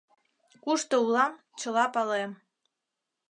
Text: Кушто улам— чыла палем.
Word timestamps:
Кушто 0.63 0.95
улам— 1.05 1.33
чыла 1.59 1.85
палем. 1.93 2.31